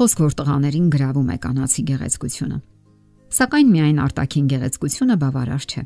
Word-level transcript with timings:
խոսք, 0.00 0.20
որ 0.24 0.34
տղաներին 0.40 0.84
գրավում 0.94 1.30
է 1.30 1.36
կանացի 1.44 1.82
գեղեցկությունը։ 1.90 2.58
Սակայն 3.36 3.68
միայն 3.70 3.98
արտաքին 4.00 4.46
գեղեցկությունը 4.50 5.16
բավարար 5.20 5.66
չէ։ 5.68 5.82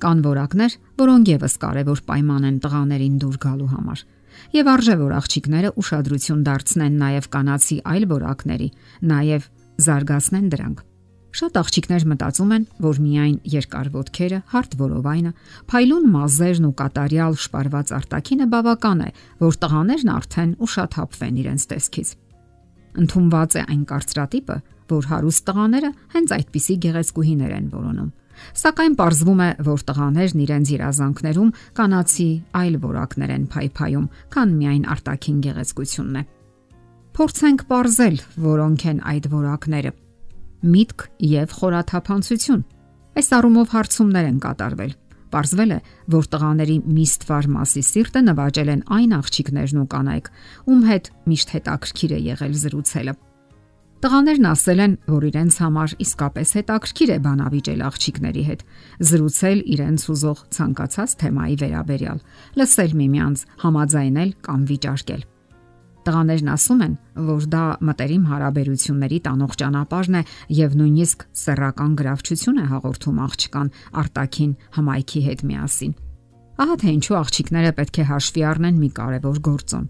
Կան 0.00 0.20
որակներ, 0.24 0.76
որոնք 1.00 1.30
եւս 1.34 1.56
կարևոր 1.64 2.02
պայման 2.10 2.46
են 2.46 2.60
տղաներին 2.62 3.16
դուր 3.20 3.40
գալու 3.42 3.70
համար։ 3.74 4.04
Եվ 4.54 4.70
արժե 4.70 4.94
որ 5.00 5.16
աղջիկները 5.18 5.72
ուշադրություն 5.82 6.44
դարձնեն 6.46 6.94
նաև 7.02 7.28
կանացի 7.34 7.76
այլ 7.90 8.06
որակների, 8.14 8.68
նաև 9.10 9.50
զարգացնեն 9.90 10.48
դրանք։ 10.54 10.86
Շատ 11.40 11.60
աղջիկներ 11.60 12.06
մտածում 12.10 12.54
են, 12.54 12.64
որ 12.86 12.96
միայն 13.02 13.36
երկար 13.50 13.92
ոտքերը, 13.98 14.40
հարթ 14.54 14.72
որովայնը, 14.80 15.34
փայլուն 15.70 16.08
մազերն 16.14 16.70
ու 16.70 16.74
կատարյալ 16.80 17.38
շպարված 17.44 17.94
արտաքինը 18.00 18.48
բավական 18.54 19.04
է, 19.04 19.12
որ 19.44 19.60
տղաներն 19.62 20.10
արդեն 20.16 20.56
ուշաթափվեն 20.66 21.40
իրենց 21.44 21.70
տեսքից։ 21.70 22.18
Ընթումված 22.98 23.56
է 23.60 23.62
այն 23.70 23.82
կարծրատիպը, 23.90 24.56
որ 24.90 25.06
հարուստ 25.10 25.44
տղաները 25.50 25.90
հենց 26.14 26.32
այդպիսի 26.36 26.74
գեղեցկուհիներ 26.84 27.52
են 27.60 27.68
որոնում։ 27.70 28.10
Սակայն 28.60 28.94
ողրվում 28.98 29.40
է, 29.44 29.48
որ 29.66 29.82
տղաներն 29.90 30.42
իրենց 30.44 30.70
երազանքներում 30.74 31.50
կանացի 31.76 32.28
այլ 32.60 32.76
որակներ 32.84 33.32
են 33.36 33.44
փայփայում, 33.52 34.06
քան 34.34 34.54
միայն 34.60 34.84
արտաքին 34.94 35.40
գեղեցկությունն 35.46 36.20
է։ 36.20 36.22
Փորձենք 37.20 37.64
ողրզել, 37.70 38.16
որոնք 38.46 38.86
են 38.90 38.98
այդ 39.12 39.30
որակները. 39.34 39.92
միտք 40.60 41.02
եւ 41.24 41.52
խորաթափանցություն։ 41.56 42.64
Այս 43.16 43.28
առումով 43.36 43.70
հարցումներ 43.74 44.26
են 44.30 44.40
կատարվել։ 44.44 44.92
Պարզվել 45.30 45.72
է, 45.76 45.80
որ 46.10 46.28
տղաների 46.34 46.76
միստվար 46.90 47.48
մասի 47.54 47.82
սիրտը 47.86 48.22
նվաճել 48.26 48.70
են 48.74 48.84
այն 48.98 49.16
աղջիկներն 49.20 49.80
ու 49.80 49.88
կանայք, 49.94 50.30
ում 50.70 50.86
հետ 50.90 51.10
միշտ 51.30 51.52
հետաքրքիր 51.54 52.14
է 52.16 52.20
եղել 52.30 52.54
զրուցելը։ 52.64 53.14
Տղաներն 54.00 54.46
ասել 54.48 54.78
են, 54.80 54.92
որ 55.12 55.24
իրենց 55.28 55.56
համար 55.60 55.94
իսկապես 56.00 56.52
հետաքրքիր 56.56 57.10
է 57.12 57.18
բանավիճել 57.26 57.82
աղջիկների 57.84 58.44
հետ, 58.48 58.62
զրուցել 59.10 59.60
իրենց 59.76 60.06
ուզող 60.14 60.40
ցանկացած 60.56 61.16
թեմայի 61.20 61.56
վերաբերյալ, 61.60 62.22
լսել 62.56 62.96
միմյանց, 62.96 63.44
համաձայնել 63.60 64.32
կամ 64.48 64.64
վիճարկել։ 64.72 65.22
Տղաներն 66.00 66.48
ասում 66.48 66.82
են, 66.84 66.92
որ 67.28 67.46
դա 67.52 67.62
մտերիմ 67.84 68.22
հարաբերությունների 68.30 69.18
տանող 69.26 69.56
ճանապարհն 69.60 70.16
է 70.16 70.22
եւ 70.56 70.76
նույնիսկ 70.80 71.24
սեռական 71.40 71.92
գրավչություն 72.00 72.60
է 72.62 72.64
հաղորդում 72.70 73.18
աղջկան 73.26 73.68
արտակին 74.00 74.54
հմայքի 74.76 75.22
հետ 75.28 75.44
միասին։ 75.50 75.92
Ահա 76.60 76.76
թե 76.80 76.94
ինչու 76.96 77.18
աղջիկները 77.20 77.74
պետք 77.76 78.00
է 78.00 78.08
հաշվի 78.10 78.42
առնեն 78.48 78.80
մի 78.80 78.90
կարևոր 78.96 79.38
գործոն։ 79.50 79.86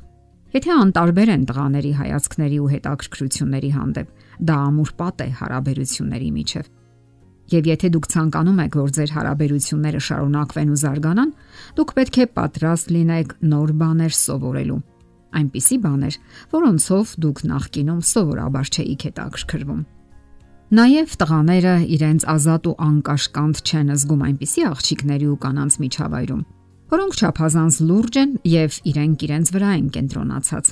Եթե 0.51 0.71
անտարբեր 0.75 1.31
են 1.31 1.47
տղաների 1.47 1.93
հայացքների 2.01 2.59
ու 2.59 2.71
հետաքրքրությունների 2.75 3.71
հանդեպ, 3.79 4.09
դա 4.51 4.55
ամուր 4.67 4.93
պատ 4.99 5.23
է 5.23 5.29
հարաբերությունների 5.41 6.31
միջև։ 6.41 6.71
Եվ 7.51 7.69
եթե 7.71 7.91
դուք 7.95 8.07
ցանկանում 8.11 8.63
եք, 8.67 8.77
որ 8.79 8.91
ձեր 8.99 9.15
հարաբերությունները 9.15 10.01
շարունակվեն 10.11 10.71
ու 10.75 10.81
զարգանան, 10.85 11.35
դուք 11.79 11.95
պետք 11.99 12.19
է 12.19 12.27
պատրաստ 12.39 12.95
լինեք 12.99 13.37
նոր 13.51 13.75
բաներ 13.81 14.17
սովորելու 14.21 14.83
այնպիսի 15.39 15.77
բաներ, 15.85 16.19
որոնցով 16.55 17.15
դուք 17.25 17.43
նախկինում 17.51 18.01
սովորաբար 18.11 18.71
չէիք 18.71 19.05
հետաքրքրվում։ 19.11 19.83
Նաև 20.71 21.15
տղաները 21.19 21.75
իրենց 21.99 22.25
ազատ 22.31 22.67
ու 22.71 22.75
անկաշկանդ 22.87 23.61
չեն 23.67 23.89
զգում 23.91 24.21
այնպիսի 24.27 24.63
աղջիկների 24.71 25.27
ու 25.31 25.39
կանանց 25.45 25.79
միջավայրում, 25.83 26.43
որոնք 26.95 27.17
չափազանց 27.21 27.79
լուրջ 27.91 28.19
են 28.21 28.31
եւ 28.51 28.77
իրենք 28.91 29.25
իրենց 29.27 29.51
վրա 29.57 29.71
են 29.81 29.89
կենտրոնացած։ 29.97 30.71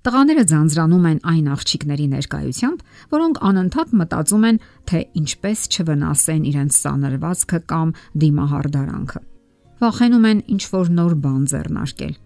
Տղաները 0.00 0.44
ձանձրանում 0.48 1.06
են 1.10 1.18
այն 1.28 1.48
աղջիկների 1.52 2.06
ներկայությամբ, 2.14 2.78
որոնք 3.12 3.40
անընդհատ 3.50 3.92
մտածում 4.00 4.46
են, 4.48 4.60
թե 4.88 5.00
ինչպես 5.20 5.66
չվնասեն 5.76 6.46
իրենց 6.48 6.78
սանրվածքը 6.80 7.60
կամ 7.68 7.92
դիմահարդարանքը։ 8.24 9.20
Վախենում 9.84 10.26
են 10.30 10.42
ինչ 10.56 10.64
որ 10.72 10.92
նոր 10.96 11.14
բան 11.20 11.44
ձեռնարկել 11.52 12.16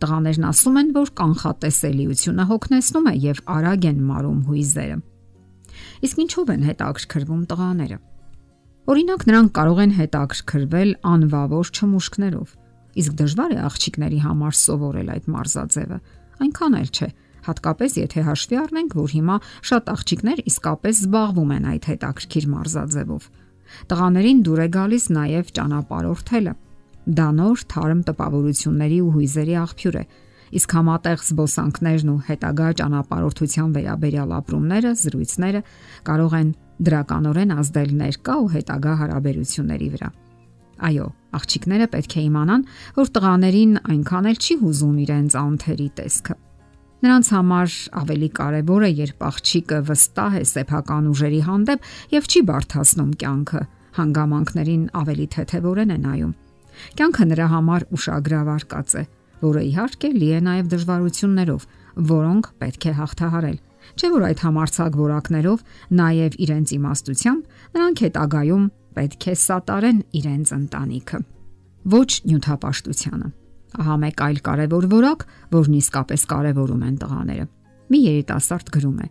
Տղաներն 0.00 0.44
ասում 0.48 0.76
են, 0.80 0.90
որ 0.96 1.10
կանխատեսելիությունը 1.20 2.44
հոգնեցնում 2.48 3.08
է 3.10 3.12
եւ 3.20 3.40
արագ 3.52 3.82
են 3.90 3.98
մարում 4.10 4.38
հույզերը։ 4.48 4.94
Իսկ 6.08 6.22
ինչով 6.24 6.52
են 6.54 6.62
հետաքրքրվում 6.68 7.42
տղաները։ 7.50 7.98
Օրինակ 8.90 9.26
նրանք 9.28 9.50
կարող 9.60 9.80
են 9.84 9.92
հետաքրքրվել 10.00 10.90
անվավոր 11.10 11.72
չմուշկներով, 11.76 12.54
իսկ 13.00 13.18
դժվար 13.20 13.52
է 13.52 13.58
աղջիկների 13.68 14.20
համար 14.24 14.56
սովորել 14.60 15.12
այդ 15.14 15.28
մարզաձևը։ 15.36 15.98
Այնքան 16.40 16.78
էլ 16.80 16.90
չէ, 16.96 17.08
հատկապես 17.50 17.98
եթե 18.00 18.24
հաշվի 18.30 18.58
առնենք, 18.60 18.96
որ 19.04 19.14
հիմա 19.20 19.36
շատ 19.68 19.92
աղջիկներ 20.00 20.42
իսկապես 20.50 21.04
զբաղվում 21.04 21.54
են 21.60 21.68
այդ 21.70 21.84
հետաքրքիր 21.92 22.48
մարզաձևով։ 22.56 23.30
Տղաներին 23.90 24.42
դուր 24.48 24.60
է 24.64 24.68
գալիս 24.80 25.04
նաև 25.20 25.54
ճանապարհորդելը 25.60 26.54
Դա 27.10 27.28
նոր 27.34 27.62
թարմ 27.72 28.00
տպավորությունների 28.06 28.98
ու 29.02 29.12
հույզերի 29.16 29.54
աղբյուր 29.60 29.96
է։ 29.98 30.02
Իսկ 30.50 30.74
համատեղ 30.76 31.22
զբոսանքներն 31.26 32.10
ու 32.10 32.18
հետագա 32.26 32.68
ճանապարհորդության 32.80 33.70
վերաբերյալ 33.76 34.34
ապրումները, 34.38 34.90
զրույցները 35.00 35.60
կարող 36.06 36.36
են 36.40 36.50
դրականորեն 36.86 37.54
ազդել 37.54 37.90
ներկա 38.00 38.34
ու 38.40 38.50
հետագա 38.54 38.92
հարաբերությունների 39.00 39.88
վրա։ 39.94 40.10
Այո, 40.90 41.06
աղջիկները 41.36 41.88
պետք 41.92 42.14
է 42.16 42.22
իմանան, 42.30 42.62
որ 42.96 43.10
տղաներին 43.16 43.74
այնքան 43.90 44.28
էլ 44.30 44.38
չի 44.40 44.54
հուզում 44.60 45.00
իրենց 45.04 45.36
անթերի 45.40 45.88
տեսքը։ 46.00 46.36
Նրանց 47.00 47.28
համար 47.32 47.74
ավելի 48.00 48.28
կարևոր 48.36 48.84
է, 48.84 48.90
երբ 49.00 49.26
աղջիկը 49.30 49.78
վստահ 49.88 50.34
է 50.40 50.44
սեփական 50.50 51.10
ուժերի 51.10 51.40
հանդեպ 51.48 51.90
եւ 52.16 52.30
չի 52.30 52.42
բարթացնում 52.50 53.12
կյանքը, 53.22 53.62
հանգամանքներին 54.00 54.84
ավելի 55.00 55.26
թեթևորեն 55.36 55.94
է 55.96 55.98
նայում։ 56.04 56.34
Կյանքը 56.98 57.26
նրա 57.30 57.46
համար 57.54 57.86
ուշագրավարկած 57.96 58.94
է, 59.00 59.02
որը 59.40 59.62
իհարկե 59.70 60.10
լի 60.20 60.30
է 60.30 60.40
նաև 60.46 60.70
դժվարություններով, 60.74 61.66
որոնք 62.10 62.48
պետք 62.60 62.86
է 62.90 62.94
հաղթահարել։ 63.00 63.58
Չէ 63.96 64.08
որ 64.14 64.24
այդ 64.30 64.42
համարցակ 64.44 64.96
որակներով 65.00 65.62
նաև 66.00 66.36
իրենց 66.44 66.72
իմաստությամբ 66.76 67.60
նրանք 67.76 68.02
հետագայում 68.04 68.64
պետք 69.00 69.26
է 69.30 69.34
սատարեն 69.40 70.00
իրենց 70.20 70.52
ընտանիքը։ 70.60 71.20
Ոչ 71.90 72.10
նյութապաշտությանը։ 72.30 73.28
Ահա 73.80 73.96
մեկ 74.02 74.22
այլ 74.26 74.38
կարևոր 74.46 74.86
որակ, 74.90 75.24
որն 75.54 75.74
իսկապես 75.80 76.22
կարևորում 76.30 76.82
են 76.90 76.96
տղաները։ 77.00 77.44
Մի 77.90 78.00
երիտասարդ 78.10 78.72
գրում 78.74 78.98
է. 79.00 79.06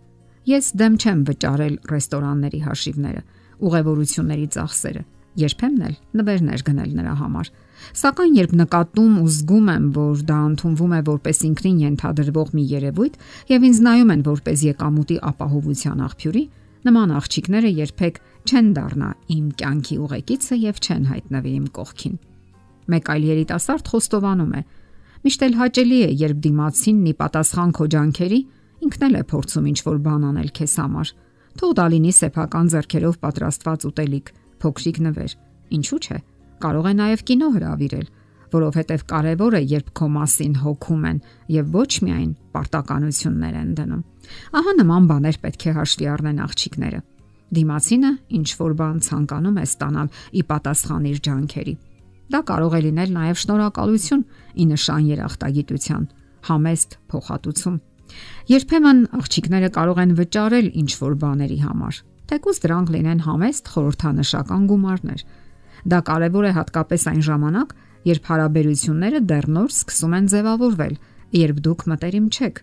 Ես 0.50 0.66
դեմ 0.80 0.94
չեմ 1.00 1.20
վճարել 1.30 1.76
ռեստորանների 1.90 2.60
հաշիվները, 2.66 3.22
ուղևորությունների 3.70 4.48
ծախսերը, 4.56 5.02
երբեմն 5.40 5.84
էլ 5.90 5.96
նվերներ 6.20 6.64
գնել 6.70 6.94
նրա 7.00 7.14
համար։ 7.20 7.52
Սակայն 8.00 8.34
երբ 8.40 8.54
նկատում 8.60 9.14
ու 9.20 9.30
զգում 9.34 9.70
եմ, 9.74 9.86
որ 9.96 10.24
դա 10.30 10.40
ընդունվում 10.50 10.96
է 10.96 11.02
որպես 11.10 11.38
ինքնին 11.50 11.78
ենթադրվող 11.86 12.50
մի 12.60 12.64
երևույթ 12.70 13.20
եւ 13.50 13.68
ինձ 13.70 13.80
նայում 13.88 14.14
են 14.16 14.24
որպես 14.30 14.64
եկամուտի 14.70 15.18
ապահովության 15.30 16.04
աղբյուրի, 16.10 16.44
նման 16.90 17.14
աղջիկները 17.20 17.72
երբեք 17.80 18.20
չեն 18.50 18.68
դառնա 18.76 19.10
իմ 19.36 19.48
կյանքի 19.60 19.96
ուղեկիցը 20.00 20.60
եւ 20.60 20.80
չեն 20.80 21.08
հայտնվի 21.10 21.54
իմ 21.60 21.66
կողքին։ 21.80 22.20
Մեկ 22.90 23.10
այլ 23.14 23.26
երիտասարդ 23.30 23.90
խոստովանում 23.94 24.54
է. 24.60 24.62
Միշտ 25.20 25.44
էլ 25.46 25.58
հաճելի 25.60 26.00
է, 26.00 26.12
երբ 26.20 26.38
դիմացին 26.46 27.02
նի 27.06 27.14
պատասխան 27.20 27.74
քո 27.76 27.88
ջանքերի, 27.94 28.40
ինքն 28.80 29.06
էլ 29.10 29.18
է 29.20 29.24
փորձում 29.30 29.68
ինչ-որ 29.70 29.98
բան 30.06 30.24
անել 30.30 30.50
քեզ 30.56 30.76
համար։ 30.80 31.12
Թող 31.60 31.72
դա 31.76 31.86
լինի 31.92 32.14
սեփական 32.16 32.72
зерքերով 32.72 33.16
պատրաստված 33.20 33.86
ուտելիք, 33.90 34.28
փոքրիկ 34.64 34.98
նվեր։ 35.10 35.36
Ինչու՞ 35.80 36.00
չէ։ 36.00 36.18
Կարող 36.60 36.90
է 36.90 36.94
նաև 37.00 37.24
կինո 37.30 37.50
հravirել, 37.56 38.08
որովհետև 38.54 39.04
կարևոր 39.10 39.56
է, 39.60 39.62
երբ 39.70 39.90
քո 39.98 40.08
մասին 40.16 40.56
հոգում 40.64 41.04
են 41.10 41.20
եւ 41.54 41.76
ոչ 41.76 41.92
միայն 42.06 42.32
պարտականություններ 42.56 43.58
են 43.60 43.70
դնում։ 43.80 44.02
Ահա 44.60 44.74
նման 44.80 45.10
բաներ 45.10 45.38
պետք 45.46 45.66
է 45.70 45.74
հաշվի 45.80 46.10
առնեն 46.14 46.42
աղջիկները։ 46.46 47.00
Դիմացինը 47.50 48.12
ինչ 48.40 48.50
որ 48.60 48.74
բան 48.80 48.98
ցանկանում 49.06 49.60
է 49.60 49.66
ստանալ 49.70 50.10
ի 50.30 50.42
պատասխան 50.50 51.06
իր 51.10 51.22
ջանքերի։ 51.30 51.76
Դա 52.30 52.40
կարող 52.50 52.74
է 52.78 52.82
լինել 52.86 53.14
նաև 53.16 53.40
շնորհակալություն 53.42 54.26
ի 54.54 54.66
նշան 54.70 55.08
երախտագիտության, 55.10 56.04
համեստ 56.50 56.92
փոխհատուցում։ 57.10 57.80
Երբեմն 58.50 59.00
աղջիկները 59.20 59.70
կարող 59.80 60.02
են 60.04 60.14
վճարել 60.20 60.68
ինչ 60.82 60.92
որ 61.00 61.16
բաների 61.24 61.60
համար, 61.66 61.96
Թեկուզ 62.30 62.60
դրանք 62.62 62.90
լինեն 62.94 63.22
համեստ 63.26 63.70
խորհրդանշական 63.74 64.66
գումարներ։ 64.70 65.22
Դա 65.90 66.00
կարևոր 66.10 66.46
է 66.46 66.52
հատկապես 66.60 67.06
այն 67.10 67.24
ժամանակ, 67.26 67.72
երբ 68.10 68.28
հարաբերությունները 68.30 69.22
դեռ 69.32 69.48
նոր 69.56 69.72
սկսում 69.74 70.14
են 70.20 70.28
ձևավորվել, 70.34 70.94
երբ 71.40 71.62
դուք 71.66 71.86
մտերիմ 71.90 72.28
չեք։ 72.30 72.62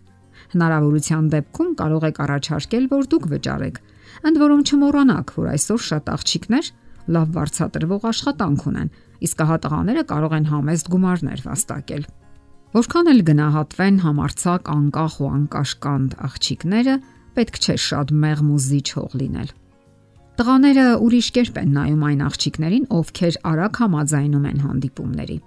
Հնարավորության 0.54 1.24
դեպքում 1.34 1.70
կարող 1.82 2.06
եք 2.06 2.20
առաջարկել, 2.26 2.86
որ 2.94 3.08
դուք 3.10 3.26
վճարեք։ 3.32 3.80
Ընդ 4.26 4.40
որում 4.46 4.62
չմոռանաք, 4.70 5.34
որ 5.34 5.48
այսօր 5.56 5.82
շատ 5.86 6.12
աղջիկներ 6.14 6.70
լավ 7.16 7.26
վարձատրվող 7.36 8.06
աշխատանք 8.10 8.62
ունեն, 8.70 8.88
իսկ 9.26 9.42
հա 9.50 9.56
տղաները 9.66 10.02
կարող 10.10 10.32
են 10.36 10.48
համեստ 10.52 10.90
գումարներ 10.94 11.42
վաստակել։ 11.46 12.06
Որքան 12.76 13.10
էլ 13.12 13.20
գնահատվեն 13.26 13.98
համարցակ 14.04 14.70
անկախ 14.76 15.14
ու 15.22 15.28
անկաշկանդ 15.36 16.16
աղջիկները, 16.26 16.94
պետք 17.36 17.60
չէ 17.62 17.76
շատ 17.86 18.12
մեղմ 18.26 18.48
ու 18.56 18.60
զիջող 18.66 19.16
լինել։ 19.20 19.50
Տղաները 20.36 20.86
ուրիշ 21.00 21.28
կերպ 21.32 21.58
են 21.62 21.70
նայում 21.76 22.02
այն 22.06 22.22
աղջիկներին, 22.26 22.88
ովքեր 22.96 23.36
արագ 23.50 23.78
համաձայնում 23.80 24.48
են 24.50 24.58
հանդիպումների։ 24.66 25.38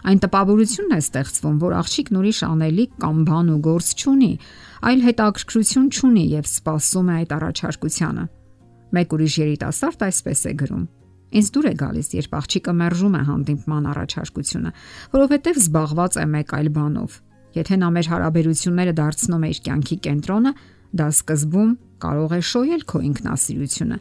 Այն 0.00 0.20
տպավորությունն 0.24 0.94
է 0.96 1.00
ստեղծվում, 1.00 1.56
որ 1.60 1.74
աղջիկն 1.80 2.18
ուրիշ 2.20 2.40
անելիք 2.46 2.92
կամ 3.04 3.18
բան 3.28 3.50
ու 3.50 3.58
գործ 3.66 3.90
չունի, 4.00 4.30
այլ 4.90 5.04
հետաքրքրություն 5.06 5.88
չունի 5.90 6.24
եւ 6.30 6.48
սպասում 6.50 7.10
է 7.10 7.14
այդ 7.20 7.34
առաջարկությանը։ 7.36 8.24
Մեկ 8.96 9.14
ուրիշ 9.16 9.34
երիտասարդ 9.40 10.04
այսպես 10.08 10.40
է 10.40 10.52
գրում. 10.60 10.84
Ինձ 11.30 11.48
դուր 11.54 11.66
է 11.70 11.74
գալիս, 11.78 12.08
երբ 12.16 12.32
աղջիկը 12.40 12.72
մերժում 12.80 13.14
է 13.14 13.22
հանդիպման 13.28 13.84
առաջարկությունը, 13.90 14.70
որովհետև 15.14 15.60
զբաղված 15.60 16.16
է 16.16 16.24
մեկ 16.30 16.54
այլ 16.58 16.70
բանով։ 16.80 17.18
Եթե 17.60 17.76
նա 17.80 17.88
մեր 17.94 18.08
հարաբերությունները 18.10 18.94
դարձնում 18.98 19.44
է 19.46 19.50
իր 19.50 19.60
կյանքի 19.68 19.96
կենտրոնը, 20.06 20.52
դա 20.96 21.06
սկզբում 21.14 21.70
կարող 22.04 22.34
է 22.36 22.40
շոյել 22.50 22.82
քո 22.90 23.02
ինքնասիրությունը, 23.10 23.98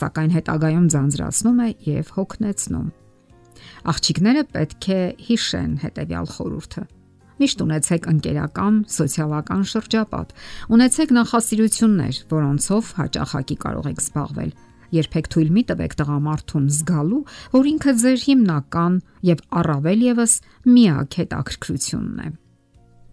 սակայն 0.00 0.32
հետագայում 0.36 0.86
ձանձրացնում 0.94 1.60
է 1.60 1.68
եւ 1.90 2.14
հոգնեցնում։ 2.16 2.88
Աղջիկները 3.90 4.42
պետք 4.54 4.88
է 4.90 5.02
հիշեն 5.26 5.72
հետեւյալ 5.84 6.26
խորհուրդը. 6.30 6.82
Միշտ 7.40 7.62
ունեցեք 7.64 8.06
ընկերական, 8.10 8.74
սոցիալական 9.00 9.62
շրջապատ։ 9.70 10.34
Ունեցեք 10.76 11.14
նախասիրություններ, 11.16 12.18
որոնցով 12.30 12.90
հաճախակի 13.00 13.56
կարող 13.64 13.88
եք 13.90 14.02
զբաղվել 14.04 14.52
Երբեք 14.90 15.28
թույլ 15.30 15.50
մի 15.54 15.62
տվեք 15.70 15.92
տղամարդուն 16.00 16.64
զգալու, 16.74 17.20
որ 17.54 17.68
ինքը 17.70 17.92
ձեր 18.02 18.22
հիմնական 18.26 18.96
եւ 19.28 19.42
առավել 19.60 20.00
եւս 20.06 20.32
միակ 20.66 21.18
հետաքրքրությունն 21.20 22.24
է։ 22.24 22.32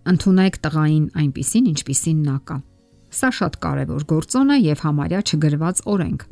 Ընթունեք 0.07 0.57
տղային 0.65 1.05
այնպիսին, 1.21 1.69
ինչպիսին 1.73 2.23
նա 2.25 2.37
կա։ 2.49 2.57
Սա 3.07 3.29
շատ 3.37 3.59
կարևոր 3.63 4.03
գործոն 4.07 4.51
է 4.51 4.57
եւ 4.63 4.81
համարյա 4.83 5.21
չգրված 5.27 5.81
օրենք։ 5.93 6.25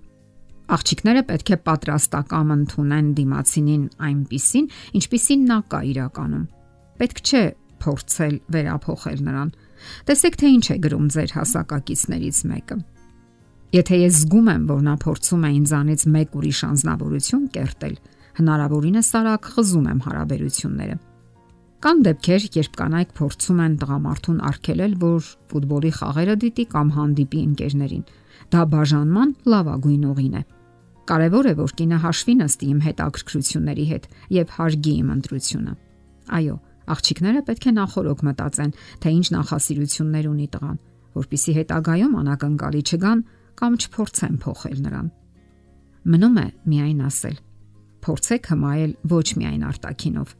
Աղջիկները 0.75 1.21
պետք 1.29 1.51
է 1.55 1.57
պատրաստական 1.65 2.53
ընդունեն 2.55 3.11
դիմացինին 3.19 3.83
այնպիսին, 4.07 4.67
ինչպիսին 4.99 5.45
նա 5.51 5.59
կա 5.71 5.79
իրականում։ 5.91 6.45
Պետք 6.99 7.21
չէ 7.25 7.43
փորձել 7.85 8.35
վերափոխել 8.55 9.23
նրան։ 9.29 9.49
Տեսեք 10.09 10.37
թե 10.41 10.51
ինչ 10.55 10.65
է 10.65 10.77
գրում 10.85 11.07
ձեր 11.15 11.33
հասակակիցներից 11.35 12.39
մեկը։ 12.49 12.77
Եթե 13.75 13.97
ես 14.01 14.19
զգում 14.23 14.49
եմ, 14.55 14.63
որ 14.71 14.81
նա 14.85 14.95
փորձում 15.03 15.45
է 15.45 15.49
ինձանից 15.55 16.05
մեկ 16.15 16.35
ուրիշ 16.39 16.59
անznավորություն 16.65 17.45
կերտել, 17.55 17.95
հնարավորինս 18.39 19.09
արագ 19.19 19.49
խզում 19.55 19.89
եմ 19.91 19.99
հարաբերությունները։ 20.05 20.95
Կան 21.85 21.99
դեպքեր, 22.01 22.45
երբ 22.55 22.77
կանայք 22.79 23.09
փորձում 23.13 23.59
են 23.61 23.73
տղամարդուն 23.77 24.37
արգելել, 24.49 24.93
որ 25.03 25.25
ֆուտբոլի 25.51 25.89
խաղերը 25.93 26.35
դիտի 26.41 26.63
կամ 26.71 26.87
հանդիպի 26.95 27.41
ընկերներին։ 27.45 28.05
Դա 28.55 28.61
բաժանման 28.71 29.33
լավագույն 29.53 30.07
ուղին 30.09 30.37
է։ 30.39 30.41
Կարևոր 31.11 31.45
է, 31.45 31.53
որ 31.59 31.73
կինը 31.77 31.99
հաշվի 32.01 32.33
նստի 32.39 32.69
իմ 32.73 32.79
հետաքրքրությունների 32.85 33.85
հետ 33.91 34.07
եւ 34.33 34.55
հարգի 34.55 34.93
իմ 35.05 35.11
ընտրությունը։ 35.15 35.73
Այո, 36.33 36.55
աղջիկները 36.95 37.43
պետք 37.45 37.67
է 37.69 37.73
նախորոք 37.75 38.23
մտածեն, 38.25 38.73
թե 39.05 39.13
ինչ 39.13 39.27
նախասիրություններ 39.35 40.25
ունի 40.33 40.47
տղան, 40.55 40.79
որpիսի 41.21 41.53
հետագայում 41.59 42.17
անակնկալի 42.25 42.81
չգան 42.89 43.21
կամ 43.61 43.77
չփորձեմ 43.85 44.41
փոխել 44.41 44.81
նրան։ 44.89 45.13
Մնում 46.09 46.41
է 46.41 46.47
միայն 46.65 47.05
ասել. 47.05 47.37
Փորձեք 48.05 48.49
հմայել 48.55 48.91
ոչ 49.13 49.27
միայն 49.37 49.63
արտակինով։ 49.69 50.33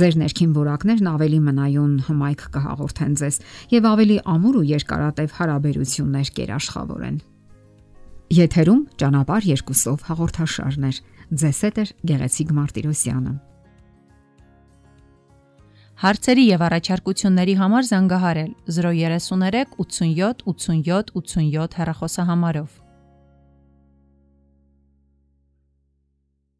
Ձեր 0.00 0.18
ներքին 0.22 0.52
որակներն 0.56 1.08
ավելի 1.14 1.40
մնայուն 1.48 1.94
հմայք 2.08 2.44
կհաղորդեն 2.54 3.16
ձեզ 3.20 3.40
եւ 3.74 3.88
ավելի 3.94 4.18
ամուր 4.34 4.58
ու 4.60 4.66
երկարատև 4.74 5.34
հարաբերություններ 5.38 6.30
կերաշխավորեն։ 6.38 7.16
Եթերում 8.34 8.84
ճանապար 9.00 9.48
երկուսով 9.54 10.06
հաղորդաշարներ։ 10.10 11.02
Ձեզ 11.44 11.58
հետ 11.64 11.76
է 11.82 11.84
Գեղեցիկ 12.10 12.54
Մարտիրոսյանը։ 12.58 13.34
Հարցերի 16.04 16.44
եւ 16.50 16.62
առաջարկությունների 16.66 17.54
համար 17.60 17.86
զանգահարել 17.90 18.48
033 18.76 19.76
87 19.78 20.42
87 20.50 21.12
87 21.14 21.78
հեռախոսահամարով։ 21.78 22.83